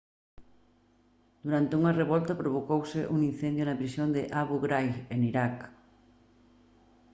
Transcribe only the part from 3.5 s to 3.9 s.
na